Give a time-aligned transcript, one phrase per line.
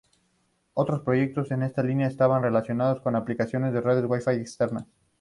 [0.73, 4.87] Otros proyectos en esa línea estaban relacionados con aplicaciones con redes wifi externas.